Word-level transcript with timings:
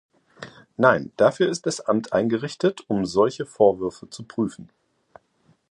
Nein, 0.77 1.11
dafür 1.17 1.47
ist 1.47 1.67
das 1.67 1.79
Amt 1.79 2.11
eingerichtet, 2.11 2.83
um 2.87 3.05
solche 3.05 3.45
Vorwürfe 3.45 4.09
zu 4.09 4.23
prüfen! 4.23 4.71